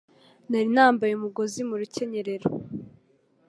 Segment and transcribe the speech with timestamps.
[0.49, 2.47] Nari nambaye umugozi mu rukenyerero